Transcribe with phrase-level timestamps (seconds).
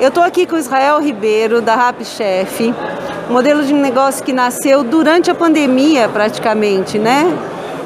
[0.00, 2.72] Eu estou aqui com Israel Ribeiro, da Rap Chef,
[3.28, 7.24] modelo de negócio que nasceu durante a pandemia, praticamente, né?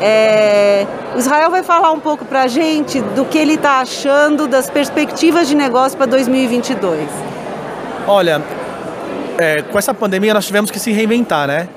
[0.00, 4.48] É, o Israel vai falar um pouco para a gente do que ele está achando
[4.48, 7.10] das perspectivas de negócio para 2022.
[8.06, 8.40] Olha,
[9.36, 11.68] é, com essa pandemia nós tivemos que se reinventar, né?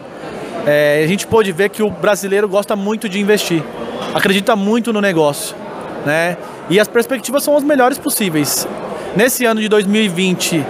[0.66, 3.62] É, a gente pôde ver que o brasileiro gosta muito de investir,
[4.16, 5.54] acredita muito no negócio,
[6.06, 6.38] né?
[6.70, 8.66] E as perspectivas são as melhores possíveis.
[9.16, 10.66] Nesse ano de 2020,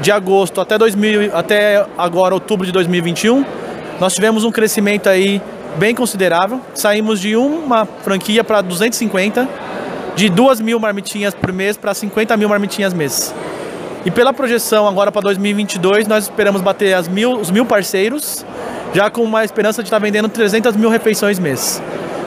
[0.00, 3.44] de agosto até, 2000, até agora, outubro de 2021,
[3.98, 5.42] nós tivemos um crescimento aí
[5.76, 6.60] bem considerável.
[6.72, 9.48] Saímos de uma franquia para 250,
[10.14, 13.34] de 2 mil marmitinhas por mês para 50 mil marmitinhas mês.
[14.04, 18.46] E pela projeção agora para 2022, nós esperamos bater as mil, os mil parceiros,
[18.94, 21.82] já com uma esperança de estar vendendo 300 mil refeições mês.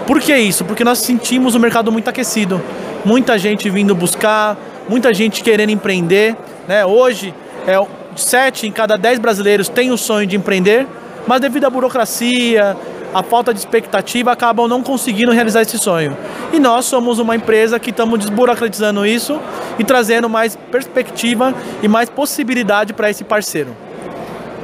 [0.05, 0.66] Por que isso?
[0.66, 2.62] Porque nós sentimos o mercado muito aquecido.
[3.05, 6.35] Muita gente vindo buscar, muita gente querendo empreender.
[6.67, 6.85] Né?
[6.85, 7.33] Hoje,
[7.67, 7.77] é,
[8.15, 10.87] 7 em cada 10 brasileiros têm o sonho de empreender,
[11.27, 12.75] mas devido à burocracia,
[13.13, 16.17] a falta de expectativa, acabam não conseguindo realizar esse sonho.
[16.51, 19.40] E nós somos uma empresa que estamos desburocratizando isso
[19.77, 23.75] e trazendo mais perspectiva e mais possibilidade para esse parceiro.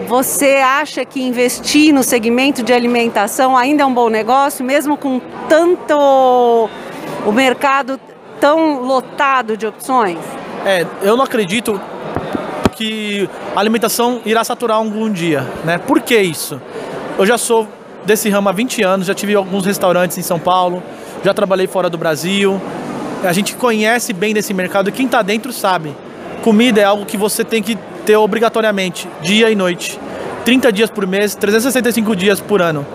[0.08, 5.22] Você acha que investir no segmento de alimentação ainda é um bom negócio, mesmo com
[5.48, 6.70] tanto
[7.26, 8.00] o mercado
[8.40, 10.20] tão lotado de opções?
[10.66, 11.80] É, eu não acredito
[12.76, 15.78] que a alimentação irá saturar algum dia, né?
[15.78, 16.62] Por que isso?
[17.17, 17.67] Eu já sou
[18.06, 20.82] desse ramo há 20 anos, já tive alguns restaurantes em São Paulo,
[21.23, 22.60] já trabalhei fora do Brasil.
[23.23, 25.94] A gente conhece bem desse mercado e quem está dentro sabe.
[26.42, 30.00] Comida é algo que você tem que ter obrigatoriamente, dia e noite.
[30.45, 32.88] 30 dias por mês, 365 dias por ano.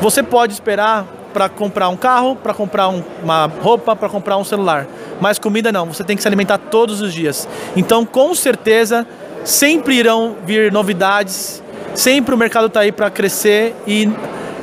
[0.00, 4.44] Você pode esperar para comprar um carro, para comprar um, uma roupa, para comprar um
[4.44, 4.86] celular.
[5.20, 7.48] Mas comida não, você tem que se alimentar todos os dias.
[7.76, 9.06] Então, com certeza,
[9.44, 11.62] sempre irão vir novidades,
[11.94, 14.08] sempre o mercado está aí para crescer e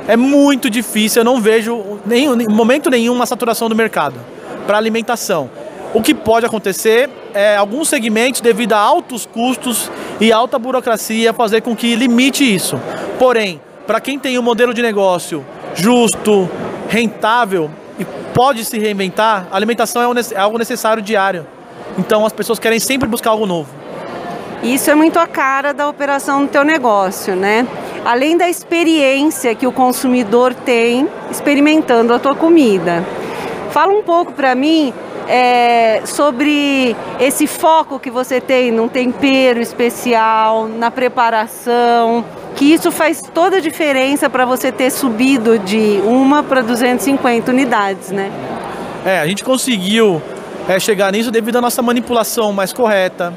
[0.07, 4.15] é muito difícil, eu não vejo nenhum, em momento nenhum uma saturação do mercado
[4.67, 5.49] para alimentação.
[5.93, 9.89] O que pode acontecer é alguns segmentos, devido a altos custos
[10.19, 12.79] e alta burocracia, fazer com que limite isso.
[13.17, 16.49] Porém, para quem tem um modelo de negócio justo,
[16.89, 17.69] rentável
[17.99, 21.45] e pode se reinventar, a alimentação é, é algo necessário diário.
[21.97, 23.69] Então as pessoas querem sempre buscar algo novo.
[24.63, 27.67] Isso é muito a cara da operação do teu negócio, né?
[28.03, 33.05] Além da experiência que o consumidor tem experimentando a tua comida.
[33.71, 34.93] Fala um pouco para mim
[35.27, 42.23] é, sobre esse foco que você tem num tempero especial, na preparação,
[42.55, 48.11] que isso faz toda a diferença para você ter subido de uma para 250 unidades,
[48.11, 48.31] né?
[49.05, 50.21] É, a gente conseguiu
[50.67, 53.33] é, chegar nisso devido à nossa manipulação mais correta.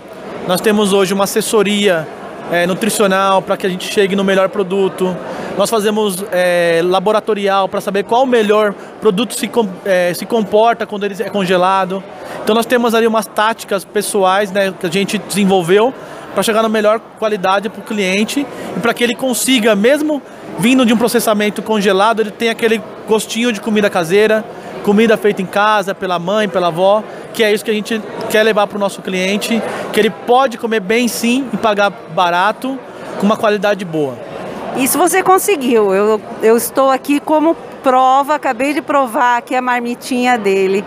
[0.47, 2.09] Nós temos hoje uma assessoria
[2.51, 5.15] é, nutricional para que a gente chegue no melhor produto.
[5.59, 9.51] Nós fazemos é, laboratorial para saber qual o melhor produto se,
[9.85, 12.01] é, se comporta quando ele é congelado.
[12.45, 15.93] Então nós temos ali umas táticas pessoais né, que a gente desenvolveu
[16.33, 18.47] para chegar na melhor qualidade para o cliente
[18.77, 20.23] e para que ele consiga, mesmo
[20.61, 24.45] vindo de um processamento congelado, ele tenha aquele gostinho de comida caseira,
[24.85, 27.03] comida feita em casa, pela mãe, pela avó,
[27.35, 29.61] que é isso que a gente quer levar para o nosso cliente,
[29.93, 32.79] que ele pode comer bem sim e pagar barato,
[33.19, 34.28] com uma qualidade boa.
[34.77, 35.95] Isso você conseguiu.
[35.95, 40.85] Eu, eu estou aqui como prova, acabei de provar aqui a marmitinha dele.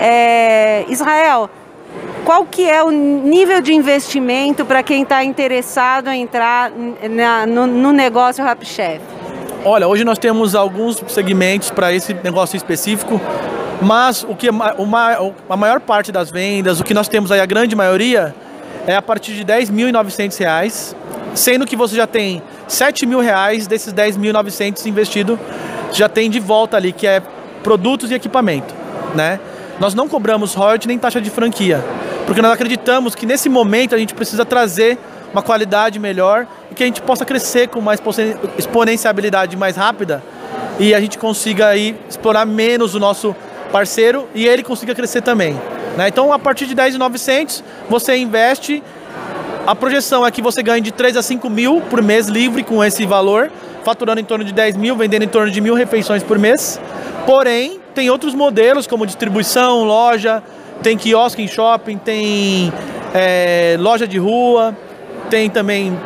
[0.00, 1.50] É, Israel,
[2.24, 6.70] qual que é o nível de investimento para quem está interessado em entrar
[7.10, 9.00] na, no, no, negócio RapChef?
[9.64, 13.20] Olha, hoje nós temos alguns segmentos para esse negócio específico,
[13.80, 17.46] mas o que uma, a maior parte das vendas, o que nós temos aí, a
[17.46, 18.34] grande maioria,
[18.86, 20.94] é a partir de R$ 10.900,
[21.34, 25.38] sendo que você já tem R$ 7.000 desses R$ 10.900 investido,
[25.92, 27.22] já tem de volta ali, que é
[27.62, 28.74] produtos e equipamento,
[29.14, 29.38] né?
[29.78, 31.82] Nós não cobramos royalty nem taxa de franquia
[32.26, 34.98] porque nós acreditamos que nesse momento a gente precisa trazer
[35.32, 37.94] uma qualidade melhor e que a gente possa crescer com uma
[38.58, 40.22] exponenciabilidade mais rápida
[40.78, 43.34] e a gente consiga aí explorar menos o nosso
[43.70, 45.58] parceiro e ele consiga crescer também.
[45.96, 46.08] Né?
[46.08, 48.82] Então, a partir de 10.900, você investe.
[49.64, 52.82] A projeção é que você ganhe de 3 a 5 mil por mês livre com
[52.82, 53.48] esse valor,
[53.84, 56.80] faturando em torno de 10 mil, vendendo em torno de mil refeições por mês.
[57.24, 60.42] Porém, tem outros modelos como distribuição, loja,
[60.82, 62.72] tem quiosque em shopping, tem
[63.14, 64.76] é, loja de rua,
[65.30, 65.96] tem também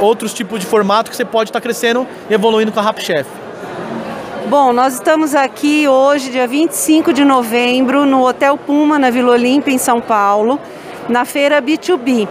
[0.00, 3.28] outros tipos de formato que você pode estar crescendo e evoluindo com a Rap Chef.
[4.48, 9.72] Bom, nós estamos aqui hoje, dia 25 de novembro, no Hotel Puma, na Vila Olímpia,
[9.72, 10.58] em São Paulo,
[11.08, 12.26] na feira B2B.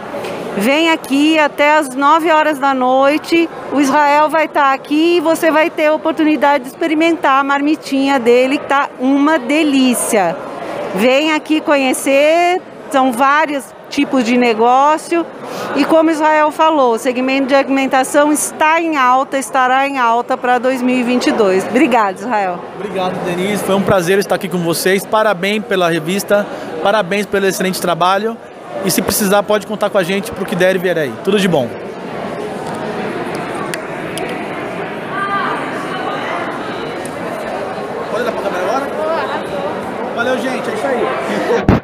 [0.57, 3.49] Vem aqui até as 9 horas da noite.
[3.71, 8.19] O Israel vai estar aqui e você vai ter a oportunidade de experimentar a marmitinha
[8.19, 10.35] dele, que tá uma delícia.
[10.95, 12.61] Vem aqui conhecer,
[12.91, 15.25] são vários tipos de negócio.
[15.75, 20.57] E como Israel falou, o segmento de alimentação está em alta, estará em alta para
[20.57, 21.65] 2022.
[21.67, 22.59] Obrigado, Israel.
[22.75, 23.63] Obrigado, Denise.
[23.63, 25.05] Foi um prazer estar aqui com vocês.
[25.05, 26.45] Parabéns pela revista,
[26.81, 28.35] parabéns pelo excelente trabalho.
[28.85, 31.13] E se precisar, pode contar com a gente para o que der e vier aí.
[31.23, 31.69] Tudo de bom.
[38.11, 38.87] Pode dar para a câmera agora?
[40.15, 40.69] Valeu, gente.
[40.69, 41.78] É isso aí.